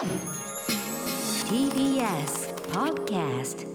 [0.00, 0.16] TBS
[2.72, 3.66] Podcast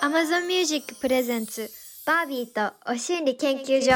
[0.00, 1.68] Amazon Music プレゼンツ
[2.06, 3.90] バービーとお心理研究所。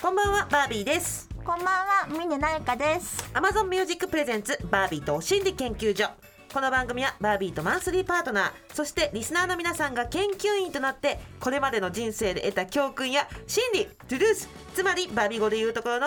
[0.00, 1.28] こんばんはバービーです。
[1.44, 3.28] こんばんは、峰なゆかです。
[3.34, 6.08] Amazon Music Presents バービーとお心理研究所
[6.52, 16.06] この番組はバービーとマンスリーパートナーそしてリスナーの皆さんが研究員となってこれまでの人生で得た教訓や心理トゥルースつまりバービー語で言うところの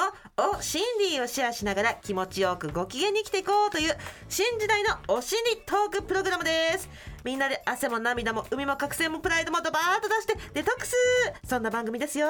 [0.58, 3.96] お心理をシェアしながら気持ちよくご機嫌に生きていこうという
[4.28, 6.90] 新時代のお心理トークプログラムです。
[7.24, 10.94] みんなで汗も涙も海も覚醒もプライドもドバーッと出してデトックス。
[11.46, 12.28] そんな番組ですよ。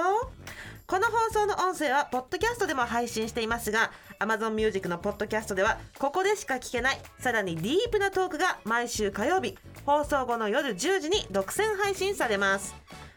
[0.94, 3.90] この放送の音声はポッドキャストでも配信していますが
[4.20, 9.58] Amazon Music のポッドキャストではここでしか聞けないさらにディープなトークが毎週火曜日
[9.88, 12.76] 放送後の夜10時に独占配信されます。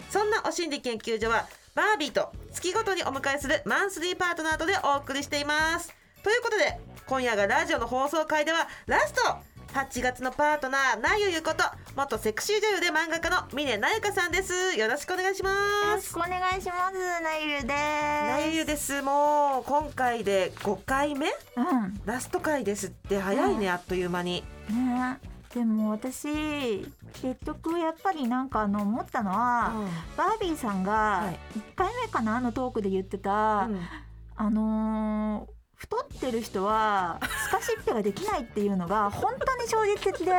[0.09, 1.45] そんなお心理研究所は
[1.75, 5.95] バービーと月ごとにお迎えするマンスリーパートナーとでお送りしています。
[6.23, 9.21] ということで今夜がラジオの放送回ではラスト
[9.73, 11.63] 8月のパートナーなゆゆこと
[11.97, 14.53] 元セクシー女優で漫画家の峰なゆかさんです。
[14.79, 15.57] よろしくお願いしまよ
[15.97, 17.23] ろすしくお願いします。
[17.23, 17.69] なゆるです。
[17.69, 19.03] なゆゆです。
[19.03, 21.27] もう今回で5回目？
[21.27, 22.01] うん。
[22.07, 23.73] ラスト回ですって早いね、うん。
[23.73, 24.45] あっという間に。
[24.71, 25.19] ね。
[25.55, 26.87] でも私
[27.23, 29.73] 結局やっぱりなんかあの思ったのは、
[30.17, 31.59] バービーさんがはい。
[31.59, 32.37] 1回目かな？
[32.37, 33.81] あのトークで言ってた、うん。
[34.37, 40.33] あのー太ってる人はスカシッペができないっていうのが本当に衝撃的で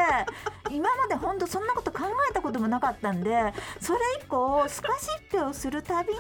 [0.72, 6.18] 今まで本当そんなこと考えたこともなかったんでそれ以降スカシッペをするたびに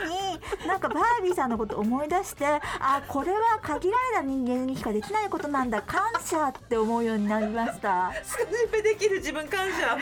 [0.67, 8.13] なんかバービーさんのこと思い出してあこれは限られた人間にしかできないことなんだ感謝って思うようになりました。
[8.23, 9.97] スカシッペできる自分感謝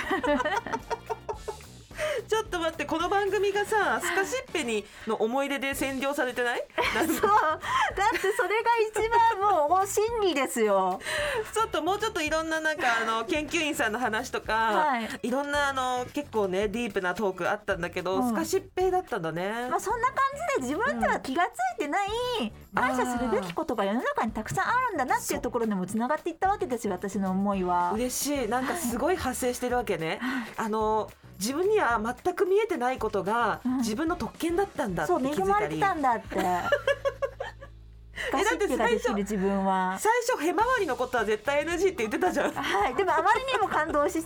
[2.28, 6.64] ちょっと待ってこの番組がさスカシッペにの思い出で占領されてない？
[6.94, 9.10] そうだってそれが一
[9.40, 11.00] 番もう真理ですよ。
[11.54, 15.10] ちょっともうちょっといろんななんかあの研究員さんの話とか、はい。
[15.24, 18.28] い、ろんなあの結構ねディープなトークあったんだけど、うん。
[18.30, 20.16] スカシッペだったんだね、まあ、そんな感
[20.58, 27.92] じで自分では気がついてない感謝するべきことが世の中にたくさんあるんだなっていうところでもつながっていったわけですよ私の思いは。
[27.94, 28.50] 嬉しい。
[28.50, 30.20] なんかすごい発生してるわけね。
[30.58, 31.10] あの
[31.40, 33.78] 自分には全く見えてないことがうん。
[33.78, 36.40] 自分の特権だったんだってそう恵まれて気づいたりたんだって。
[38.32, 39.98] ガシッペができる自分は。
[40.00, 42.52] 最初へまわりのことは絶対 NG って言ってたじゃん。
[42.52, 44.26] はい、でもあまりにも感動しし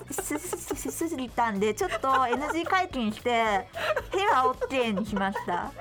[0.80, 3.66] しすぎたんでちょっと NG 解禁して「へ
[4.32, 5.72] は OK」にしました。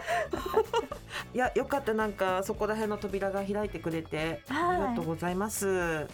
[1.35, 1.95] いやよかった。
[1.95, 4.77] なんかそこら辺の扉が開いてくれてはい。
[4.77, 6.07] ありがとうございます。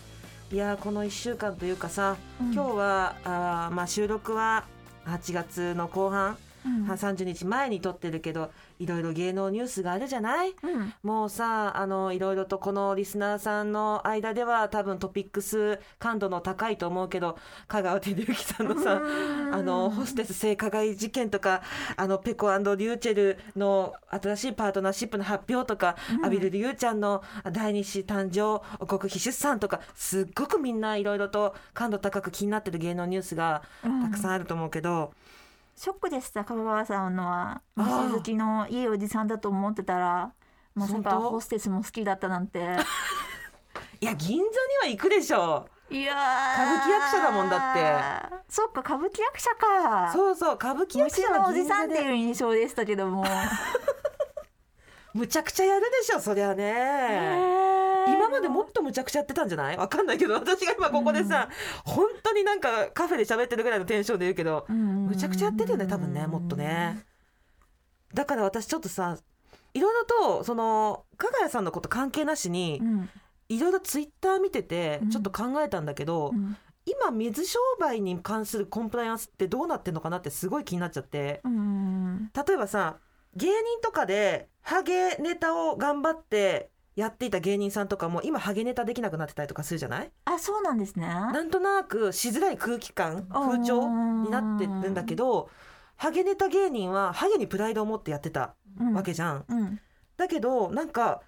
[0.52, 2.52] いやこの1週間というかさ、うん。
[2.52, 4.64] 今日はあーまあ収録は
[5.06, 6.86] 8月の後半、うん。
[6.86, 10.54] 30日前に撮ってるけどいろいろ芸能ニュースがあるじゃない？
[10.62, 10.92] うん。
[11.02, 17.38] もうさあのいろいろとこのリスナーさんの間では多分トピックス感度の高いと思うけど
[17.68, 19.00] 香川照之さんのさ
[19.52, 21.62] あのホステス性加害事件とか
[21.96, 27.22] あのペコリューチェルの新しいパートナーシップの発表とか、アビル・リュウちゃんの
[27.52, 35.12] 第二子誕生極秘出産とかすっごくみんないろいろと感度高く気になってる芸能ニュースがたくさんあると思うけど、
[35.76, 37.62] ショックでした香川さんのは。
[37.76, 40.32] 虫好きのいいおじさんだと思ってたら。
[40.74, 42.76] まさかホステスも好きだったなんて。
[44.00, 44.48] いや銀座に
[44.82, 45.68] は行くでしょ。
[45.90, 46.14] いや
[46.54, 48.44] 歌舞伎役者だもんだって。
[48.48, 50.12] そっか歌舞伎役者か。
[50.12, 53.24] そうそう歌舞伎役虫者はのおじさんっていう印象でしたけども。
[55.12, 56.64] むちゃくちゃやるでしょそりゃね。
[57.48, 57.63] 今
[58.34, 59.76] までもっとむちゃくちゃやってたんじゃない？
[59.76, 61.48] わかんないけど 私が今ここでさ、
[61.84, 67.04] 本当になんかカフェで喋ってるぐらいのテンションで言うけど、むちゃくちゃやってるよね多分ねもっとね。
[68.12, 69.16] だから私ちょっとさ
[69.72, 73.10] いろいろとその加賀谷さんのこと関係なしにうん。
[73.50, 75.10] いろいろツイッター見ててうん。
[75.10, 76.56] ちょっと考えたんだけど、うん。
[76.86, 81.40] 今水商売に関するコンプライアンスってどうなってんのかなってすごい気になっちゃって。
[81.44, 82.30] うん。
[82.34, 82.98] 例えばさ
[83.36, 90.10] 芸人とかでハゲネタを頑張ってやっていた芸人さんとかも今ハゲネタできなくなってたりとかするじゃない？
[90.26, 91.06] あそうなんですね。
[91.06, 95.50] なんとなくしづらい空気感風潮になってるんだけど
[95.96, 98.54] ハゲネタ芸人はハゲにプライドを持ってやってた
[98.94, 99.44] わけじゃん。
[99.48, 99.80] うん。
[100.16, 101.22] だけどなんか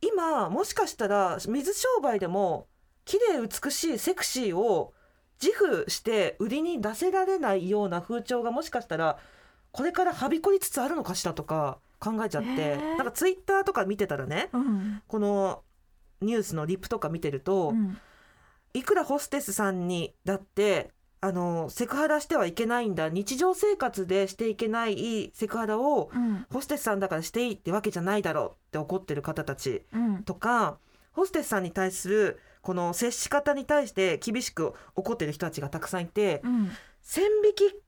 [0.00, 2.68] 今もしかしたら水商売でも
[3.04, 4.94] 綺麗美しいセクシーを
[5.42, 9.18] 自負して売りに出せられないような風潮がもしかしたら
[9.70, 12.96] これからはびこりつつあるのかしらとか考えちゃって、へー。
[12.96, 15.02] なんかツイッターとか見てたらねうん。
[15.06, 15.62] この
[16.20, 17.98] ニュースのリップとか見てると、うん。
[18.74, 20.90] いくらホステスさんにだって
[21.22, 26.46] ああのセクハラしてはいけないんだ日常生活でしていけないセクハラをうん。
[26.52, 30.22] ホステスさんだからしていいってわけじゃないだろうって怒ってる方たちうん。
[30.24, 30.78] とか
[31.12, 36.70] ホステスさんに対するこの接し方に対して厳しく怒ってる人たちがたくさんいてうん。
[37.00, 37.78] 線引きっ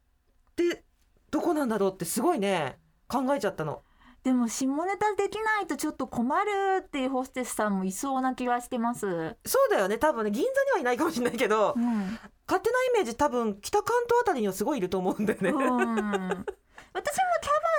[0.57, 0.85] て
[1.31, 2.79] どこなんだろうってすごいね
[3.09, 3.83] 考えちゃったの。
[4.29, 6.51] でも下ネタできないとちょっと困る
[6.85, 9.07] っていうホステスさんもいそうな気がしてます。
[9.07, 9.37] うん。
[9.47, 15.49] そうだよね多分ね銀座にはいないかもしれないけど勝手なイメージ多分北関東あたりにはすごいいると思うんだよね。
[15.49, 16.43] うん、私もキャ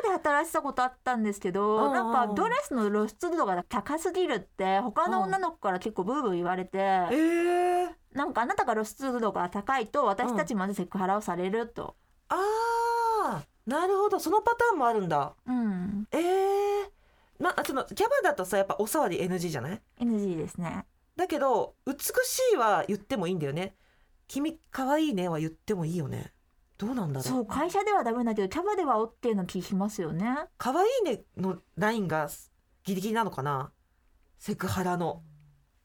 [0.02, 11.96] バで働いてたことあったんですけど、うんうんなんかドレスの露出度が高すぎるって他の女の子から結構ブーブー言われて、えー、なんかあなたが露出度が高いと私たちまでセクハラをされると。
[12.30, 12.69] あー
[13.70, 15.36] なるほどそのパターンもあるんだ。
[15.46, 16.22] うん、えー、
[17.40, 20.86] まあそのキャバだとさやっぱお触り NG じゃない？NG ですね。
[21.16, 23.76] だけど美しいは言ってもいいんだよね。
[24.28, 26.34] 君可愛いねは言ってもいいよね。
[26.80, 27.24] どうなんだろう。
[27.24, 30.36] そう会社ではダメだけどキャバでは OK な気しますよね。
[30.58, 32.28] 可愛いねのラインが
[32.84, 33.72] ギリギリなのかな。
[34.40, 35.22] セクハラの。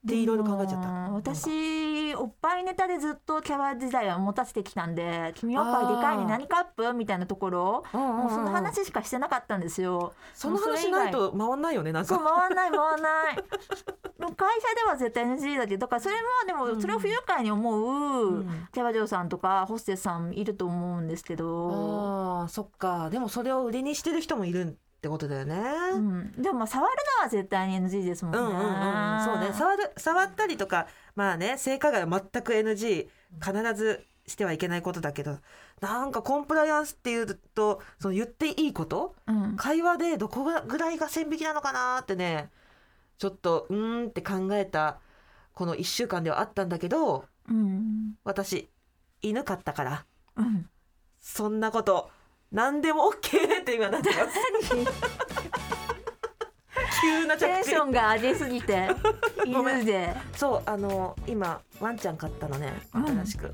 [0.05, 10.15] っていろいろ考えちゃった私おっぱいネタでずっとキャバ時代は持たせてきたんで「君おっぱいでかいね何カップ?」みたいなところもうその話話しかしてなかったんですよ。
[10.35, 12.19] その話ないと回んないよねなんか。
[12.19, 13.37] 回んない回んない。
[14.37, 25.63] 会社では絶対 NG だけどだからそれもでもそれを不愉快に思う、うんキャバ嬢さんとかホステスさんいると思うんですけど、ああそっかでもそれを売りにしてる人もいるってことだよね。
[25.93, 28.39] うん、でもまあ触るのは絶対に NG ですもんね。
[28.39, 29.53] うんうんうん、そうね。
[29.53, 33.09] 触る触ったりとかまあね性加害は全く NG
[33.45, 35.41] 必ずしてはいけないことだけど
[35.83, 39.57] なんかコンプライアンスっていうとその言っていいことうん。
[39.57, 42.49] 会話でどこぐらいが線引きなのかなってね
[43.19, 45.01] ちょっとうーんって考えた
[45.53, 48.15] この1週間ではあったんだけどうん。
[48.25, 48.71] 私
[49.21, 50.07] 犬飼ったから。
[50.37, 50.67] うん。
[51.21, 52.11] そんなこと
[52.55, 54.21] 何でも OK って今なってます。
[57.03, 57.47] 急な着地。
[57.47, 58.89] テンションが上げすぎて
[59.45, 60.15] 犬で。
[60.37, 63.07] そうあの今ワンちゃん飼ったのねうん。
[63.07, 63.53] 新しく、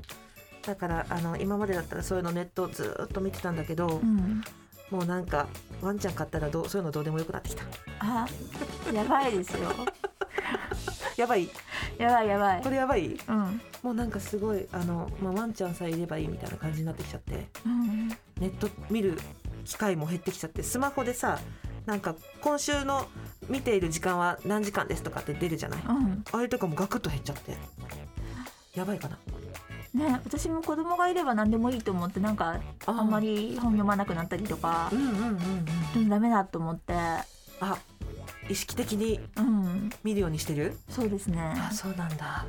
[0.61, 4.43] だからあの今までだったらそういうのネットをずーっと見てたんだけど、うん。
[4.91, 5.47] もうなんか
[5.81, 7.63] ワンちゃん飼ったらどうそういうのどうでもよくなってきた。
[8.01, 8.27] あ
[8.93, 9.71] やばいですよ。
[11.17, 11.49] やばい？
[11.97, 12.61] やばいやばい。
[12.61, 12.69] こ。
[12.69, 13.19] れやばい？
[13.27, 13.61] うん。
[13.81, 17.49] もうなんかすごいあの、まあ、ワンちゃんさえいればいいみたいな感じになってきちゃって。
[17.65, 19.17] うんネット見る
[19.63, 21.39] 機会も減ってきちゃってスマホでさ
[21.85, 23.07] なんか今週の
[23.47, 25.81] 見ている時間は何時間ですとかって出るじゃない？
[25.87, 26.23] うん。
[26.31, 27.55] あれとかもガクッと減っちゃって。
[28.75, 29.17] やばいかな。
[29.93, 36.93] ね私も子供がいれば何でもいいと思ってなんかあんまり本読まなくなったりとかうんうんうんうんでもダメだと思って。
[36.93, 37.25] あ
[38.49, 39.89] 意識的にうん。
[40.03, 40.77] 見るようにしてる？
[40.89, 41.53] そうですね。
[41.57, 42.45] あそうなんだ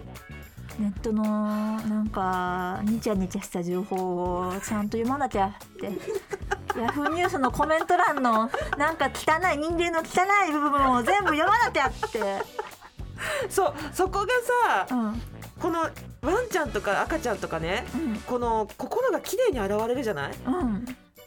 [0.78, 5.90] ネットのなんかニチャニチャした情報をちゃんと読まなきゃって。
[6.80, 12.42] ヤフーニュースのコメント欄のなんか汚い人間の汚い部分を全部読まなきゃって。
[13.50, 14.26] そうそこが
[14.88, 15.22] さうん。
[15.60, 18.16] このワンちゃんとか赤ちゃんとかねうん。
[18.20, 20.32] この心が綺麗に現れるじゃない？
[20.46, 20.84] うん。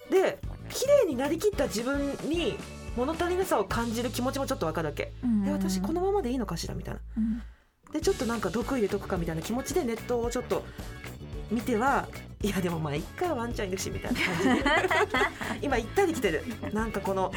[0.10, 0.40] で
[0.70, 2.58] 綺麗になりきった自分に
[2.98, 5.48] 物足りなさを感じる気持ちもちょっとわかるわけ、うん。
[5.48, 6.74] え私このままでいいのかしら？
[6.74, 7.00] みたいな。
[7.18, 7.44] うん
[7.96, 10.66] でちょっとなんか毒入れとくかみたいな気持ちでネットをちょっと
[11.50, 12.08] 見ては
[12.42, 14.70] いやでもまあ一回ワンちゃんいるしみたいな感じで
[15.64, 16.44] 今行ったり来てる。
[16.74, 17.32] なんかこの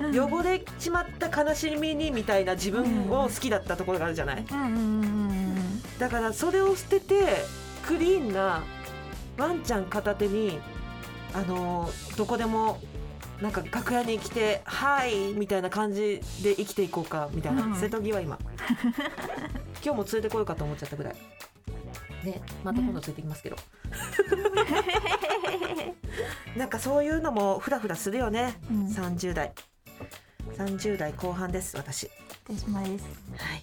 [0.00, 4.44] 汚れちまった悲しみにみたいな自分を好きだったところがあるじゃない？
[5.98, 7.44] だからそれを捨てて
[7.86, 8.62] クリーンな
[9.36, 10.58] ワンちゃん片手に
[11.34, 12.80] あのーどこでも
[13.42, 17.76] なんか楽屋に来て「はい」みたいな感じで生きていこうかみたいな、うん。
[17.76, 18.38] 瀬戸際今
[19.84, 21.14] 今日も連れてこようかと思っちゃったぐらい。
[22.24, 23.56] ねまた今度連れてきますけど、
[26.56, 28.86] なんかそういうのもフラフラするよね、うん。
[28.86, 29.52] 30代。
[30.56, 32.08] 30代後半です私。
[32.46, 33.04] 私もです。
[33.36, 33.62] はい、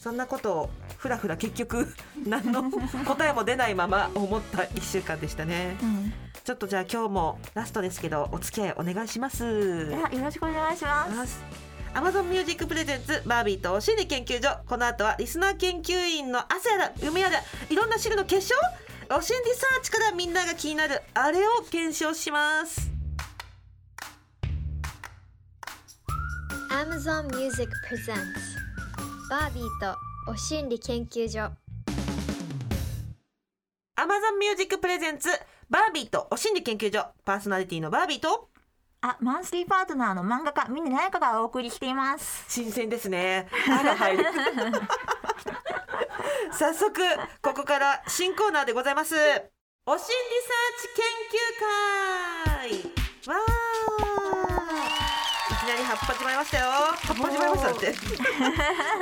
[0.00, 1.86] そんなことをふらふら結局
[2.26, 2.70] 何の
[3.04, 5.76] 答えも出ないまま思った1週間でしたね。
[5.82, 6.12] うん。
[6.44, 9.88] ちょっとじゃあ今日もラストですけどお付き合いお願いします。
[9.88, 11.67] ではよろしくお願いします
[11.98, 14.56] アマゾンミュージック presentsバービーとおしんり研究所。
[14.68, 18.54] この後はリスナー研究員の汗やら梅やらいろんな汁の結晶？
[19.10, 22.88] おしんりサーチからみんなが気になるあれを検証します。
[26.70, 28.14] Amazon Music Presents
[29.28, 29.98] バービーと
[30.30, 31.50] おしんり研究所。
[33.96, 35.28] Amazon Music presents
[35.68, 37.08] バービーとおしんり研究所。
[37.24, 38.47] パーソナリティのバービーと
[39.00, 43.46] あマンスリーパートナーの漫画家峰なゆかがお送りしています新鮮ですね。
[43.70, 44.24] あが入る。
[46.50, 46.92] 早速
[47.40, 49.14] ここから新コーナーでございます。
[49.86, 51.06] おしんりサーチ研
[52.74, 52.78] 究
[53.28, 53.67] 会わーいき
[55.68, 56.64] なり葉っぱ始まりましたよ。
[56.66, 57.94] 葉っぱ始まりましたって。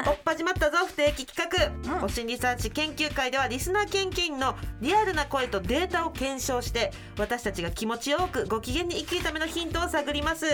[0.08, 2.04] おっぱ始まったぞ不定期企画、うん。
[2.04, 10.46] お心理サーチ研究会ではリスナー研究員のリアルな声とデータを検証して私たちが気持ちよくご機嫌に生きるためのヒントを探ります。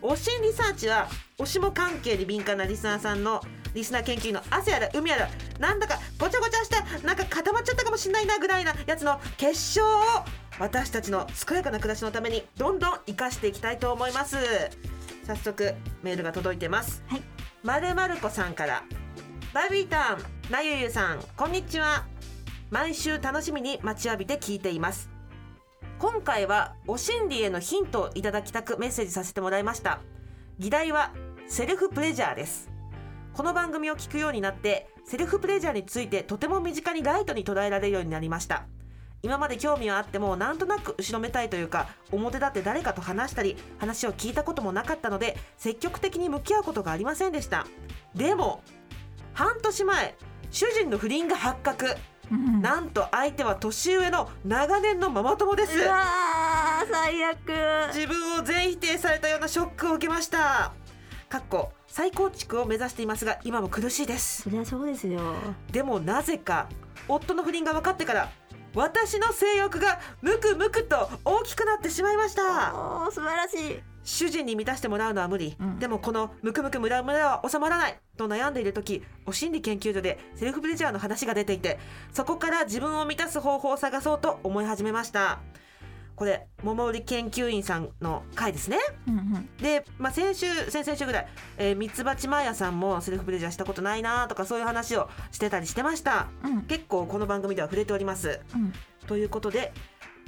[0.00, 1.06] お心理サーチは
[1.38, 3.42] おしも関係に敏感なリスナーさんの
[3.74, 5.30] リスナー研究員の汗やら海やら
[5.60, 10.02] なんだかごちゃごちゃしたなんか固まっちゃったかもしれないなぐらいなやつの結晶を
[10.58, 14.36] 私たちの健やかな暮らしのためにどんどん生かしていきたいと思います
[15.24, 17.22] 早速メールが届いてます、はい。
[17.62, 18.82] まるまるこさんから
[19.54, 22.06] バービータンなゆゆさんこんにちは。
[22.70, 25.10] 毎週楽しみに待ちわびて聞いています。
[25.98, 30.00] 今回はお心理へのヒントをいただきたくメッセージさせてもらいました。
[30.58, 31.12] 議題は
[31.48, 32.70] セルフプレジャーです。
[33.34, 38.66] この番組を聞くようになってセルフプレジャーについてとても身近にライトに捉えられるようになりました
[39.22, 47.66] 今まで興味はあってもなんとなく後ろめたいというか表立って誰かと話したり話を聞いたこともなかったので積極的に向き合うことがありませんでした。
[48.14, 48.62] でも
[49.32, 50.14] 半年前
[50.50, 51.96] 主人の不倫が発覚。
[52.30, 52.60] うん。
[52.62, 55.78] なんと相手は年上の長年のママ友です。
[55.78, 57.94] うわー最悪。
[57.94, 60.72] 自分を全否定されたようなショックを受けました。
[61.28, 64.42] かっこ再構築を目指していますが今も苦しいです。
[64.42, 65.20] そりゃそうですよ。
[65.70, 66.68] でもなぜか
[67.08, 68.30] 夫の不倫が分かってから
[68.74, 72.74] 私の性欲がムクムクと大きくなってしまいました。
[72.74, 73.80] おー素晴らしい。
[74.04, 75.78] 主人に満たしてもらうのは無理、うん。
[75.78, 81.78] でもこのムクムクムラムラは収まらないと悩んでいる時お心理研究所でセルフプレジャーの話が出ていて
[82.12, 85.40] そこから自分を満たす方法を探そうと思い始めました
[86.16, 88.78] これ桃売り研究員さんの回ですね。
[89.08, 89.56] うんうん。
[89.56, 91.28] で、まあ、先週先々週ぐらい、
[91.58, 96.28] えー、ミツバチマーヤさんもセルフプレジャーしたことないなとかそういう話をしてたりしてました。
[96.44, 96.62] うん。
[96.62, 98.40] 結構この番組では触れております。
[98.54, 98.72] うん。
[99.06, 99.72] ということで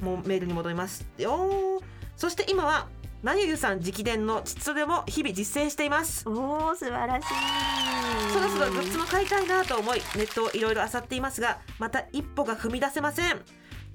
[0.03, 1.81] もうメールに戻りますよ。
[2.17, 2.89] そして今は
[3.23, 6.29] なゆゆさん直伝の膣トレも日々実践しています。
[6.29, 7.29] おー素晴らしい。
[8.33, 13.41] そろそろグッズも買いたいなと思いネットをいろいろ漁っていますがまた一歩が踏み出せません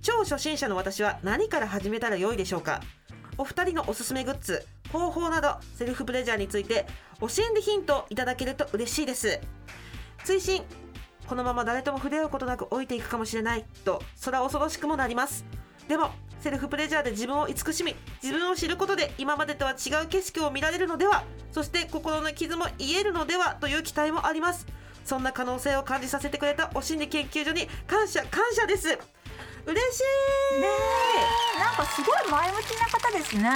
[0.02, 2.82] 超初心者の私は何から始めたらよいでしょうか？
[3.38, 6.86] お二人のおすすめグッズ方法などセルフプレジャーについて
[7.22, 9.40] お心理ヒントをいただけると嬉しいです。
[10.24, 10.64] 追伸
[11.28, 15.46] このまま誰とも触れ合うことなく老いていくかもしれないと空恐ろしくもなります。
[15.88, 24.66] でもセルフプレジャーで自分を慈しみ自分を知ることで今までとは違う景色を見られるのではそして心の傷も癒えるのではという期待もあります。
[25.06, 28.98] そんな可能性を感じさせてくれたお心理研究所に感謝感謝です。
[29.66, 30.02] 嬉し
[30.58, 30.62] い。
[30.62, 30.68] ね
[31.56, 31.60] え。
[31.60, 33.50] なんかすごい前向きな方ですね。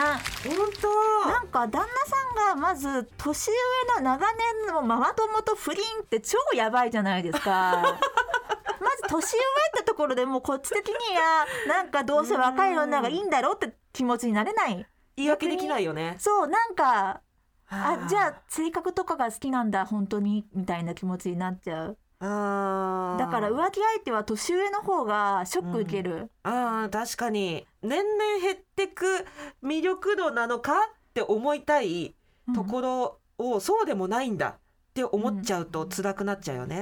[0.58, 1.30] 本当。
[1.30, 7.82] なんか旦那さんがまず年上の長年のママ友と不倫って超やばいじゃないですか。
[8.80, 9.44] まず年上っ
[9.78, 14.86] てところでもうこっち的にはなんかどうせ若い女がいいんだろうって気持ちになれない。
[15.16, 16.16] 言い訳できないよね。
[16.20, 17.22] そうなんか
[17.70, 18.06] あ。
[18.08, 27.68] じゃああ性格とかが好きなんだ本当にみたいな気持ちになっちゃうあーだから浮気相手は年上の方がショック受ける、あー確かに。
[27.82, 29.26] 年々減ってく
[29.62, 30.76] 魅力度なのかっ
[31.14, 32.16] て思いたい
[32.48, 32.56] うん。
[32.56, 34.56] ところを、そうでもないんだっ
[34.94, 36.78] て思っちゃうと辛くなっちゃうよね。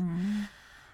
[0.00, 0.48] ん。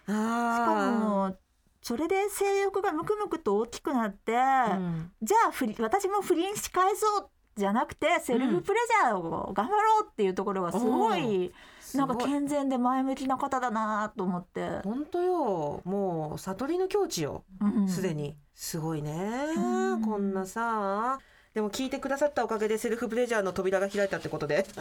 [0.06, 1.36] しかあも
[1.80, 11.52] それで性欲がムクムクと大きくなって、じゃあ私も不倫し返そうじゃなくてセルフプレジャーを頑張ろうっていうところがすごい、
[11.94, 15.82] なんか健全で前向きな方だなと思って、本当よ。
[15.84, 17.44] もう悟りの境地よ。
[17.60, 19.12] うんすでに、すごいね、
[19.56, 20.02] うん。
[20.02, 21.18] こんなさ。
[21.54, 24.64] でも聞いてくださったおかげでセルフプレジャーの扉が開いたってことで。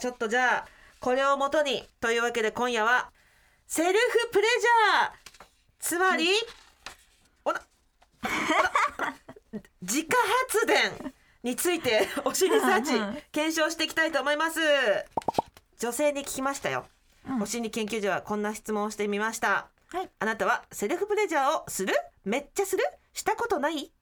[0.00, 0.66] ちょっとじゃあ
[1.00, 3.10] これをもとにというわけで今夜は
[3.66, 5.28] セルフプレジャー。
[5.78, 6.26] つまり
[7.44, 7.60] おな
[9.80, 10.08] 自家
[10.48, 12.92] 発電についておしりサーチ
[13.32, 14.60] 検証していきたいと思います
[15.78, 16.86] 女性に聞きましたよ、
[17.28, 17.42] うん。
[17.42, 19.68] お心理研究所はこんな質問をしてみました。
[19.90, 20.10] はい。
[20.18, 21.94] あなたはセルフプレジャーをする？
[22.24, 22.82] めっちゃする？
[23.12, 23.92] したことない？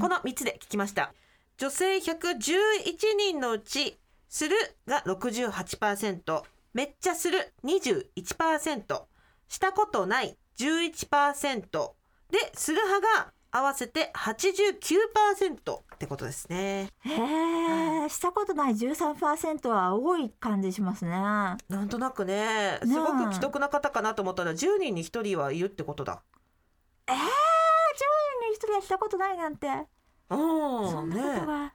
[0.00, 1.12] この3つで聞きました。
[1.58, 3.98] 女性111人のうち
[4.28, 9.02] するが68%めっちゃする？21%
[9.48, 11.90] したことない？11%
[12.30, 16.88] でする派が合わせて89%ってことですね。
[17.02, 21.12] へえしたことない13%は多い感じしますね。
[21.12, 26.24] なんとなくねすごく既得な方かなと思ったら10人に1人はいるってことだ。
[27.06, 29.68] えー、10人に1人はしたことないなんて。
[30.30, 31.74] うんそんなことねが、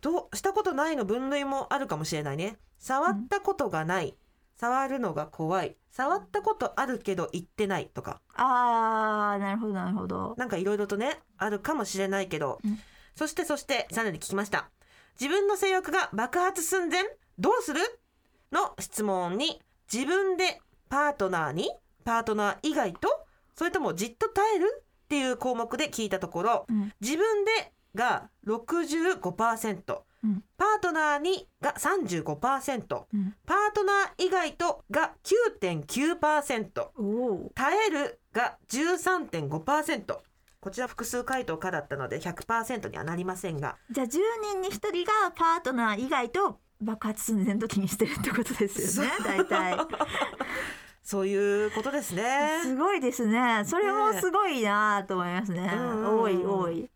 [0.00, 2.56] どうしたことないの分類もあるかもしれないね。
[2.78, 4.16] 触ったことがない、
[4.62, 5.76] 触るのが怖い。
[5.90, 8.20] 触ったことあるけど言ってないとか。
[8.36, 10.36] あーなるほどなるほど。
[10.38, 12.78] なんかいろいろとねあるかもしれないけど、うん。
[13.16, 14.70] そしてそしてさらに聞きました。
[15.20, 17.02] 自分の性欲が爆発寸前
[17.40, 17.80] どうする？
[18.52, 19.60] の質問に
[19.92, 21.68] 自分でパートナーに
[22.04, 23.08] パートナー以外と
[23.56, 24.84] それともじっと耐える？
[24.84, 26.92] っていう項目で聞いたところうん。
[27.00, 30.44] 自分でが65%、うん。
[30.56, 33.34] パートナーにが35%うん。
[33.46, 35.14] パートナー以外とが
[35.60, 37.02] 9.9%お
[37.46, 40.16] お耐えるが13.5%
[40.60, 43.76] こちら複数回答かだったので100%にはなりませんが。
[43.90, 44.10] じゃあ10
[44.42, 49.76] 人に1人がパートナー以外と爆発寸前の時にしてるってことですよね大体。
[51.02, 52.60] そういうことですね。
[52.62, 53.64] すごいですね。
[53.66, 55.68] それもすごいなと思いますね。
[55.74, 56.20] うん。
[56.20, 56.90] 多い多い、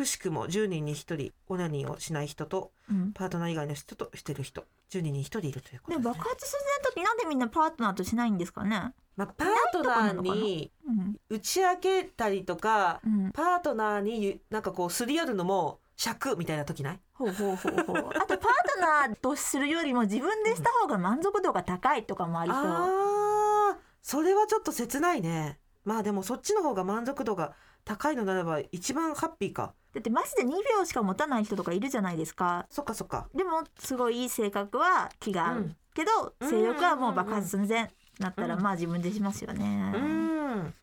[0.00, 4.62] くしくも10人に1人オナニーをしない人とうん、パートナー以外の人としてる人。
[4.90, 6.02] 10人に1人いるということでね。
[6.02, 8.94] 爆発寸前の時なんでみんなパートナーとしないんですかね。
[9.16, 11.16] まあ、パートナーにうん。
[11.28, 13.30] 打ち明けたりとかうん。
[13.32, 17.00] パートナーになんかこうすり寄るのも尺みたいな時ない？
[17.12, 17.96] ほうほうほうほう。
[18.16, 22.60] あとパートナーとするよりも自分でした方が満足度が高いとかもありそう。
[22.60, 25.60] あーそれはちょっと切ないね。
[25.84, 27.54] まあでもそっちの方が満足度が
[27.84, 29.74] 高いのならば一番ハッピーか。
[29.94, 32.66] だってマジで2秒しか持たない人とかいるじゃないですか。
[32.70, 33.28] そっかそっか。
[33.34, 35.76] でもすごいいい性格は気が合う、うん。
[35.94, 38.62] けどうん性欲はもう爆発寸前なったらうん。
[38.62, 39.92] まあ自分でしますよね。
[39.94, 40.74] う、ん。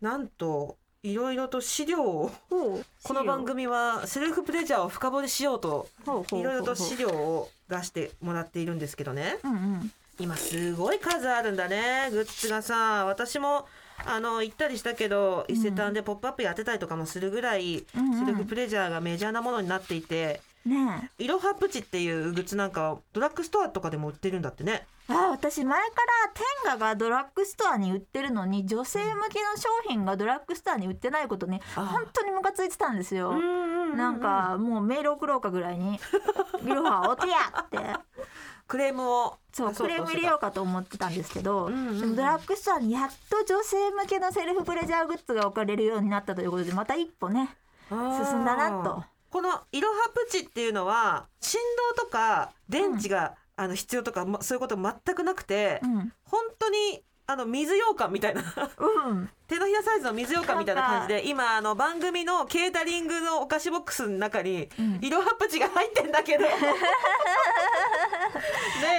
[0.00, 5.88] なんといろいろと資料をこの番組はセルフプレジャーを深掘りしようと
[6.32, 9.38] いろいろと資料を出してもらっているんですけどね。
[9.44, 9.92] うんうん。
[10.20, 13.66] 今すごい数あるんだねグッズがさ私も
[14.06, 18.20] あの行ったりしたけど伊勢丹で「ポップアップやってたりとかもするぐらい、うんうん。
[18.20, 21.10] セルフプレジャーがメジャーなものになっていてね。
[21.18, 24.86] えいろはプチっていうグッズなんかはドラッグストアとかでも売ってるんだってね。
[25.10, 26.42] あ私前からテ
[26.76, 33.32] ンガがドラッグストアに売ってるのに女性向けの商品がドラッグストアに売ってないことにあ本当にムカついてたんですよ。
[33.32, 35.98] ななんかもうメール送ろうかぐらいに
[36.62, 37.78] 「いろはお手や!」って
[38.68, 47.48] クレームをそうクレーム入れようかと思ってたんですけど、うんうんうんでもドラッグストアにやっと女性向けのセルフプレジャーグッズが置かれるようになったということでまた一歩ね
[47.88, 47.96] 進
[48.42, 49.02] んだなと。
[49.30, 51.58] このいろはプチっていうのは振
[51.96, 58.40] 動とか電池が、あの必要とかまそういうこと全くなくて、うん、本当にあの水羊羹みたいな。
[58.40, 64.98] うん、手のひらサイズの水羊羹みたいな感じで今あの番組のケータリングのお菓子ボックスの中にうん。
[65.02, 66.44] いろはプチが入ってんだけど。
[66.48, 66.50] ね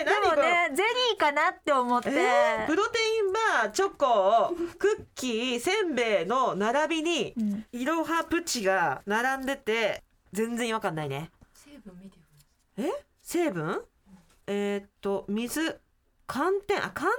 [0.01, 0.37] えで何これ？
[0.37, 7.65] もねゼリーかなって思って、えープロテインバーチョコクッキーせんべいの並びにうん。
[7.71, 11.31] いろはプチが並んでて全然違和感ないね。
[11.55, 12.21] 成分見てく
[12.77, 12.91] え？
[13.23, 13.83] 成分？
[14.45, 15.79] えーっと水
[16.31, 17.09] 寒天あ寒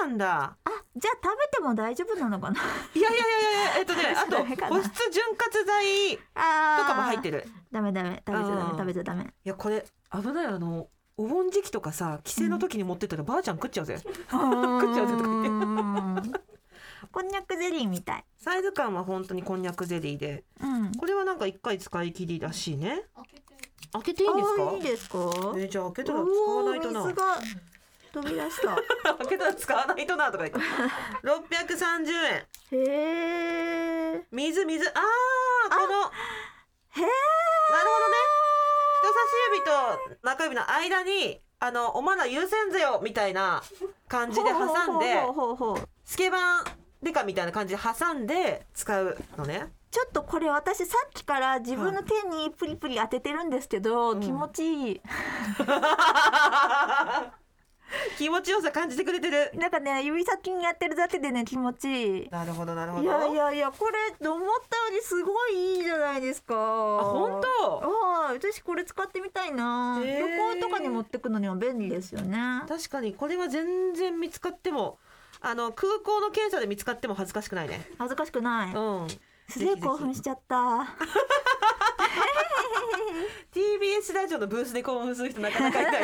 [0.00, 0.56] 天なんだ。
[0.64, 2.60] あじゃあ食べても大丈夫なのかな？
[2.94, 7.46] いやいやいやいやえっとね あと保湿潤滑剤とかも入ってる。
[7.70, 8.22] ダメダメ。
[8.26, 8.78] 食べちゃダメうん。
[8.78, 9.24] 食べちゃダメ。
[9.24, 16.40] いやこれ危ないあのお盆時期とかさ帰省の時に持ってったらばあちゃん食っちゃうぜ、 食っちゃうぜとか言って。
[17.12, 18.24] こんにゃくゼリーみたい。
[18.36, 20.44] サイズ感は本当にこんにゃくゼリーで。
[20.60, 20.92] うん。
[20.96, 23.04] これはなんか一回使い切りらしいね。
[23.14, 23.42] 開けて。
[23.92, 24.72] 開けていいんですか？
[24.72, 25.18] いいですか？
[25.18, 27.02] えーじゃあ開けたら使わないとな
[28.16, 28.76] 飛び出した。
[29.18, 30.58] 開けたら使わないとなとか言って。
[31.22, 32.46] 630円。
[32.70, 32.78] へ
[34.14, 34.22] え。
[34.32, 34.88] 水水。
[34.88, 34.94] あー
[35.70, 35.86] この。
[35.86, 35.92] なる
[36.92, 37.06] へえほど
[38.08, 38.14] ね。
[39.02, 39.70] 人差し指と
[40.26, 43.62] 中指の間にあのおまだ優先ぜよみたいな
[44.08, 45.76] 感じで挟んでほうほうほうほう。
[45.76, 46.64] ほうスケバン
[47.02, 49.66] デカみたいな感じで挟んで使うのね。
[49.90, 54.20] ちょっとこれ私さっきから自分の手にプリプリ当ててるんですけど、うん。
[54.20, 55.00] 気持ちいい
[58.16, 59.50] 気持ちよさ感じてくれてる。
[59.54, 62.28] なんかね指先にやってるだけでね気持ちいい。
[62.30, 63.04] なるほどなるほど。
[63.04, 66.54] いやいやいやこれ思ったよりすごいいいじゃないですか。
[66.54, 67.70] あ本当？
[67.88, 68.34] はい。
[68.34, 70.18] 私これ使ってみたいな、へー。
[70.20, 72.62] 旅行とかに持ってくのにも便利ですよね。
[72.68, 74.98] 確かにこれは全然見つかっても
[75.40, 77.86] あの空港の検査で見つかっても恥ずかしくないね。
[77.98, 78.74] 恥ずかしくない。
[78.74, 79.08] うん。
[79.48, 80.86] すげえ興奮しちゃった。
[83.54, 86.02] TBS ラジオのブースで興奮する人なかなかいない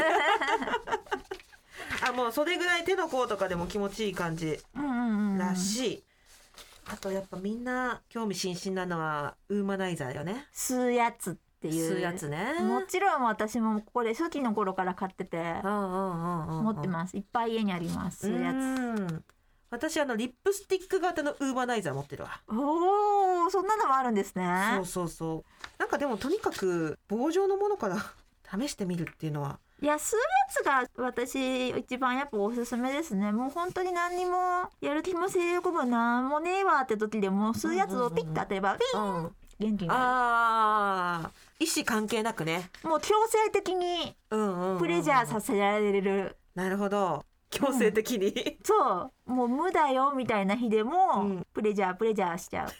[2.06, 6.02] あもうそれぐらい手の甲とかでも気持ちいい感じうんうんうんらしい、
[6.86, 10.46] あとやっぱみんな興味津々なのはウーマナイザーよね。
[10.52, 11.92] 吸うやつっていう。
[11.94, 12.54] 吸うやつね。
[12.60, 17.16] もちろん私もこれ初期の頃から買ってて持ってます。
[17.16, 18.28] いっぱい家にあります。
[18.28, 18.54] 吸うやつ。
[18.56, 18.58] う
[19.04, 19.24] ん。
[19.70, 22.42] 私あのリップスティック型のウーマナイザー持ってるわ。
[22.48, 24.72] おおそんなのもあるんですね。
[24.76, 25.62] そうそうそう。
[25.78, 27.96] なんかでもとにかく棒状のものから
[28.60, 30.14] 試してみるっていうのはいやつ
[30.64, 33.32] が私一番やっぱおすすめですね。
[33.32, 39.94] もう本当に何にもやる気も性欲もなんもねえわって時でもう吸うやつをピッと当てればピンん、元気にな
[41.24, 42.70] あー意思関係なくね。
[42.84, 46.36] るもう強制的にうんうんうんプレジャーさせられる。
[46.54, 47.24] なるほど。
[47.50, 49.30] 強制的に、そう。
[49.30, 51.44] もう無だよみたいな日でも、うん。
[51.52, 52.68] プレジャープレジャーしちゃう。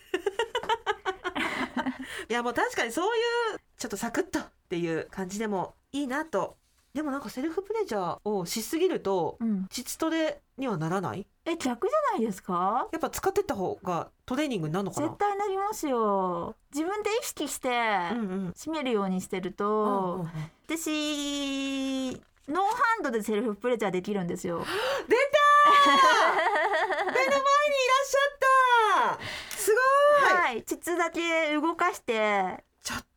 [2.31, 3.19] いやもう確かにそうい
[3.57, 6.57] うちょっとサクッとっていう感じでもいいなと
[6.95, 9.67] でもなんかセルフプレジャーをしすぎるとうん。
[9.71, 11.27] 膣トレにはならない？
[11.45, 12.87] え逆じゃないですか？
[12.93, 15.07] やっぱ使ってった方がトレーニングになるのかな？
[15.09, 16.55] 絶対なりますよ。
[16.73, 20.27] 自分で意識して締めるようにしてるうんと、
[20.67, 22.13] 私
[22.49, 24.59] ノーハンドでセルフプレジャーできるんですよ。
[25.09, 27.07] 出たー！
[27.07, 30.63] 目の前にいらっしゃったすごい、はい。
[30.63, 32.63] 膣だけ動かして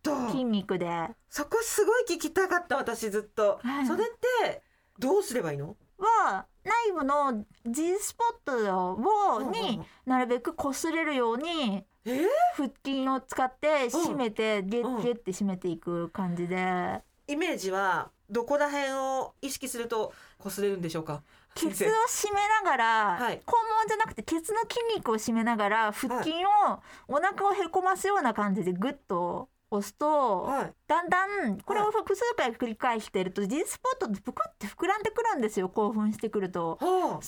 [0.05, 0.29] と。
[0.29, 0.85] 筋肉で。
[0.85, 3.87] はそこすごい聞きたかった私ずっと、はい。
[3.87, 4.07] それっ
[4.43, 4.61] て
[4.99, 5.75] どうすればいいの？
[6.63, 12.11] 内部の G スポットをになるべく擦れるようにえ？
[12.11, 17.01] ー腹筋を使って締めてギュうんッギュッて締めていく感じで。
[17.27, 21.23] イメージはどこら辺を意識すると擦れるんでしょうか？
[21.55, 26.35] ケツを締めながら、はい肛門じゃなくてケツの筋肉を締めながら腹筋
[26.67, 36.77] をお腹をへこますような感じでグッと押すと、はいだんだんこれを複数回繰り返してると G スポットってぷくって膨らんでくるんですよ興奮してくると。
[36.79, 37.21] はそうなる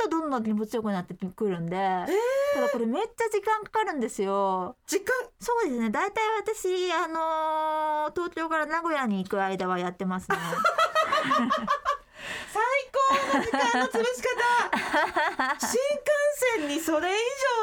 [0.00, 2.14] とどんどん気持ちよくなってくるんで、あ、え
[2.54, 4.76] ただこれめっちゃ時間かかるんですよ。
[4.86, 5.14] 時間？
[5.38, 5.90] そうですね。
[5.90, 10.36] 大体私あのー東京から名古屋に行く間はやってますね。
[13.42, 14.70] 時間の潰し方。
[15.60, 15.78] 新幹
[16.60, 17.14] 線にそれ以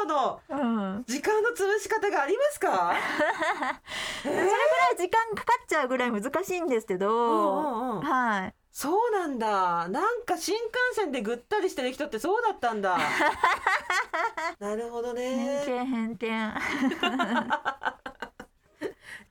[0.06, 0.54] 上のう
[1.00, 1.04] ん。
[1.06, 2.94] 時間の潰し方がありますか？
[4.22, 8.54] それぐらい時間かかっちゃうぐらい難しいんですけど、はい。
[8.74, 9.86] そうなんだ。
[9.88, 12.98] なんか新幹線でぐったりしてる人ってそうだったんだ。
[14.58, 15.62] なるほどね。
[15.66, 16.54] 偏見偏見。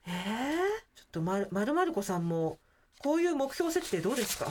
[0.07, 0.57] えー、
[0.95, 2.59] ちょっとまるまるまる子さんも
[2.99, 4.47] こういう目標設定どうですか？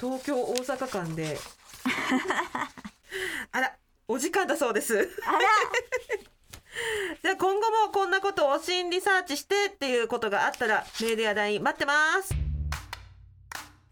[0.00, 1.38] 東京大阪間で。
[3.52, 3.76] あら
[4.08, 5.10] お時間だそうです。
[5.26, 5.38] あら、
[7.22, 12.53] じゃあ今後もこんなことを心理サーチしてっていうことがあったらメールや LINE 待ってます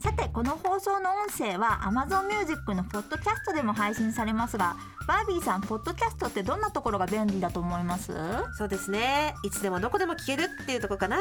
[0.02, 4.74] さてこの放送の音声は Amazon Music のポッドキャストでも配信されますが、
[5.06, 8.12] バービーさんポッドキャストってどんなところが便利だと思います？
[8.58, 9.36] そうですね。
[9.44, 11.20] いつでもどこでも聞けるっていうとこかな。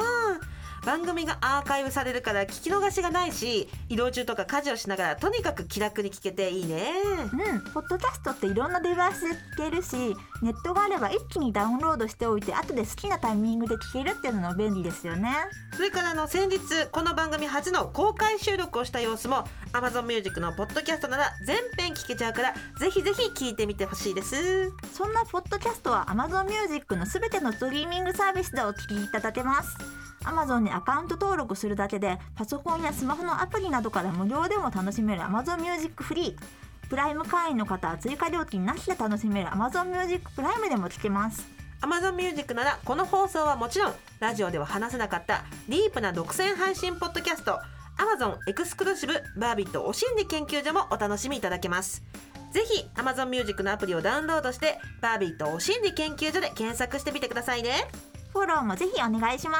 [0.83, 6.91] 番組がアーカイブされるから聞き逃しがないし移動中とか家事をしながらとにかく気楽に聞けていいね。
[7.31, 15.31] うん、ポッドキャストっていろんなデバイスで聞けるしネットがあれば一気にダウンロードしておいて後で好きなタイミングで聞けるっていうのも便利ですよね。
[15.75, 16.59] それからあの先日
[16.91, 24.71] この番組初の公開収録をした様子も Amazon Music のポッドキャストなら全編聞けちゃうからぜひぜひ聞いてみてほしいです。
[24.93, 29.77] そんなポッドキャストは Amazon Music のすべてのストリーミングサービスでお聞きいただけます。
[30.23, 41.47] Amazon にアカウント登録するだけでパソコンやスマホのアプリなどから無料でも楽しめる Amazon Music フリープライム会員の方は追加料金なしで楽しめる Amazon Music プライムでも聞けます。
[41.81, 47.59] Amazon Music ならこの放送はもちろんラジオでは話せなかったディープな独占配信ポッドキャスト
[47.97, 52.03] Amazon エクスクルーシブバービットお心理研究所もお楽しみいただけます。
[52.51, 57.87] ぜひ Amazon Music のアプリをダウンロードしてバービットお心理研究所で検索してみてくださいね。
[58.33, 59.57] フォローもぜひお願いしま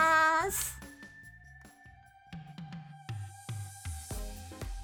[0.52, 0.78] す。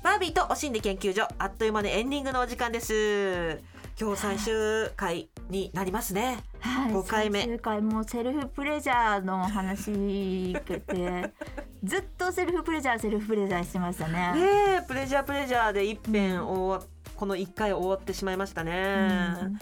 [0.04, 3.62] バービーとお心理研究所あっという間にエンディングのお時間です。
[4.00, 6.40] 今日最終回になりますね。
[6.60, 7.40] はい、5回目。
[7.42, 11.34] 最終回もうセルフプレジャーの話聞けて
[11.84, 14.34] ずっとセルフプレジャーセルフプレジャーしてましたね。
[14.34, 14.42] ね
[14.80, 19.60] えプレジャープレジャーで一編終わこの1回終わってしまいましたね、うん。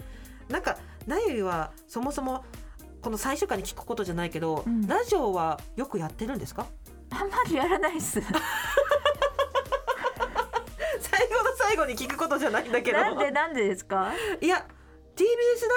[0.52, 2.44] なんかなゆはそもそも
[3.00, 4.86] この最終回に聞くことじゃないけど、うん。
[4.86, 6.66] ラジオはよくやってるんですか？
[7.10, 8.20] あんまりやらないっす。
[8.20, 8.32] 最
[11.28, 12.98] 後の最後に聞くことじゃないんだけど。
[12.98, 14.12] なんでなんでですか？
[14.40, 14.66] いや
[15.16, 15.24] TBS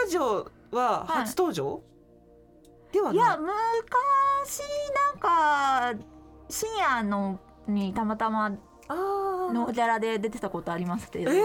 [0.03, 1.81] ラジオは初登場、
[2.91, 3.25] ではいない。
[3.25, 4.59] や昔
[5.13, 6.03] なんか
[6.49, 8.57] 深夜のにたまたまの
[9.71, 11.39] ギャラで出てたことありますけど、えー？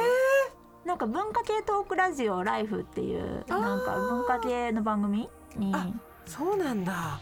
[0.84, 5.86] なんか文化系トークラジオライフっていうなんか文化系の番組に、あ
[6.26, 7.20] そうなんだ。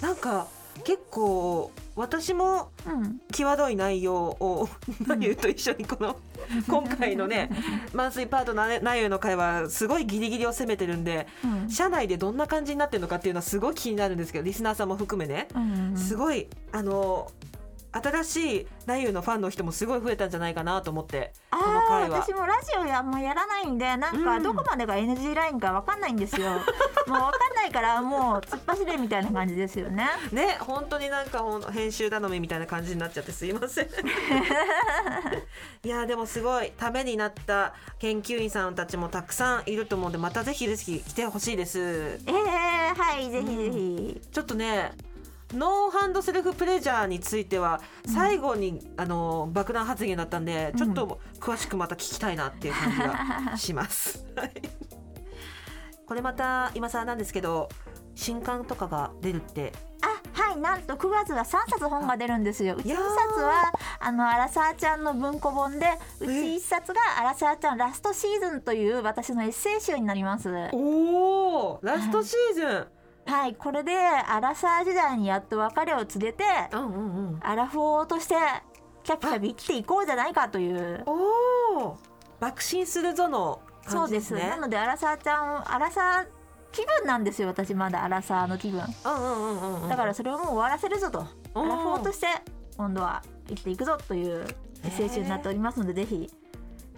[0.00, 0.46] なんか
[0.84, 4.68] 結構私もうん、際どい内容を
[5.06, 6.16] なゆと一緒にこの
[6.68, 7.50] 今回のね
[7.92, 11.70] マンスリーパートナーなゆの会はすごいギリギリを攻めてるんでうん。
[11.70, 15.48] 社内でどんな感じになってるのかっていうのはすごい気になるんですけどリスナーさんも含めね。
[15.54, 15.96] うんうん。
[15.96, 17.30] すごいあの
[18.02, 22.20] 新しいナユのファンの人もすごい増えたんじゃないかなと思ってあこのあ回は。
[22.20, 24.16] 私もラジオやもうやらないんでなん。
[24.16, 26.50] うんかどこまでが NG ラインかわかんないんですよ、
[27.06, 30.08] もうわかんないからもう突っ走れみたいな感じですよね。
[30.32, 33.88] ね本当になんか編集頼みみたいな感じになっちゃってすいません。
[35.84, 41.78] いやでもすごいためになった研究員さんたちもたくさんいると思うんでまたぜひぜひ来てほしいです。
[41.80, 44.92] えー、はいぜひぜひ、ちょっとね
[45.52, 47.80] ノーハンドセルフプレジャーについては
[48.12, 54.24] 最後に、あの爆弾発言だったんでちょっと詳しくまた聞きたいなっていう感じがします。
[54.36, 54.52] はい。
[56.06, 57.68] これまた今更なんですけど
[58.14, 59.72] 新刊とかが出るって。
[60.02, 62.74] あはいなんと9月は3冊本が出るんですよ。
[62.76, 63.00] うち1いやー。
[63.00, 65.86] 冊はあのアラサーちゃんの文庫本で
[66.20, 70.50] うち1冊がアラサーちゃんラストシーズンという私のエッセイ集になります。
[70.72, 72.86] おおラストシーズン、はい
[73.58, 77.40] これでアラサー時代にやっと別れを告げてうんうんうん。
[77.42, 78.34] アラフォーとして
[79.02, 81.02] キャピキャピ生きていこうじゃないかという。
[81.06, 81.12] お
[81.88, 81.98] お
[82.40, 84.26] 爆心するぞのそうで感じです。
[84.28, 86.26] すねなのでアラサーちゃんアラサー
[86.72, 88.80] 気分なんですよ私まだアラサーの気分。
[88.80, 89.88] うんうんうんうんうん。
[89.88, 91.20] だからそれをもう終わらせるぞと。
[91.20, 92.26] アラフォーとして
[92.76, 94.44] 今度は生きていくぞという
[94.82, 96.28] メッセージになっておりますのでぜひ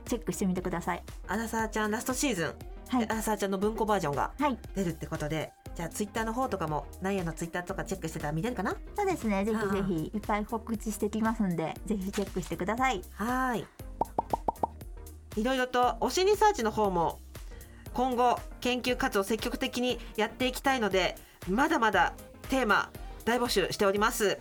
[0.07, 1.69] チェックしてみてくださいアラサー。
[1.69, 2.47] ちゃんラストシーズン、
[2.89, 8.75] はいでアラサーちゃんの文庫バージョンがはい出るってことでじゃあツイッターの方とかもナイアのツイッターとかチェックしてたら見れるかな？
[8.97, 9.45] そうですね。
[9.45, 10.11] ぜひぜひ。
[10.15, 13.03] いっぱい告知してきますんでぜひチェックしてください。
[13.15, 13.67] はーい。
[15.37, 17.21] いろいろと推しリサーチの方も
[17.93, 21.15] 今後研究活動を積極的にやっていきたいので
[21.47, 22.15] まだまだ
[22.49, 22.91] テーマ
[23.27, 24.39] 大募集しております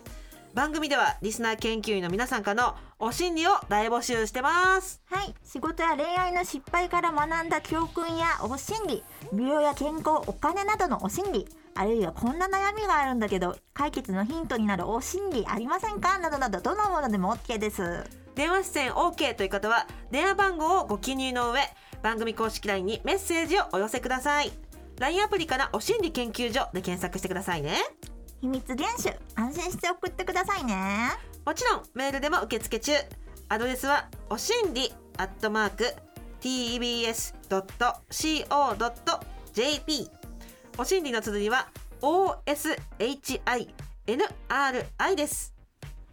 [0.56, 5.02] 番組ではリスナー研究員の皆さんからのお心理を大募集してます。
[5.12, 5.36] はい。
[5.44, 16.20] 仕事や恋愛の失敗から学んだ教訓やお心理美容や健康お金などのお心理あるいはこんな悩みがあるんだけど解決のヒントになるお心理ありませんか？
[16.20, 18.06] などなどどのものでも OK です。
[18.36, 21.64] 電話出演 OK という方は電話番号をご記入の上
[22.02, 24.54] 番組公式 LINE にメッセージをお寄せください。
[25.00, 27.76] LINE アプリからお心理研究所で検索してくださいね
[28.46, 31.10] 秘密厳守安心して送ってくださいね。
[31.46, 32.92] もちろんメールでも受付中。
[33.50, 35.92] アドレスはおしんりアットマーク
[36.42, 37.32] tbs.co.jp
[40.78, 41.70] おしんりの綴りは
[42.02, 43.68] OSHINRI
[45.16, 45.56] です。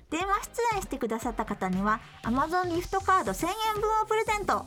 [0.09, 4.65] 電話出演してくださった方には Amazon ギフトカード1000円分をプレゼント。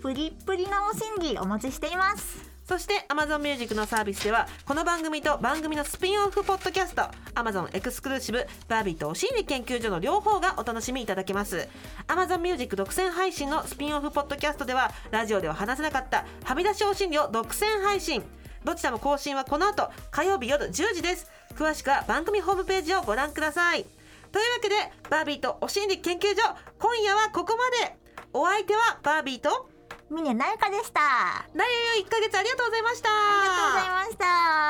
[0.00, 7.00] プリップリなお心理お待ちしていますそして Amazon Music のサービスではこの番組と番組のスピンオフポッドキャスト
[7.34, 11.66] Amazon エクスクルーシブバービーとお心理研究所の両方がお楽しみいただけます。
[12.08, 18.22] Amazon Music 独占配信のスピンオフポッドキャストではラジオでは話せなかったはみ出しお心理を独占配信。
[18.62, 21.26] どちらも更新はこの後火曜日夜10時です。
[21.54, 23.86] 詳しくは番組ホームページをご覧ください。
[24.30, 24.74] というわけで
[25.08, 26.42] バービーとお心理研究所
[26.78, 27.96] 今夜はここまで。
[28.34, 29.70] お相手はバービーと
[30.10, 31.00] 峰なゆかでした。
[31.00, 31.68] あナイ
[31.98, 33.08] エ1ヶ月ありがとうございました。
[33.08, 34.24] りがとうございました。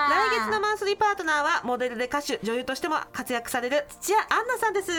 [0.08, 4.90] 来月のマンスリーパートナーはモデルで歌手女優としても活躍される土屋アンナさんです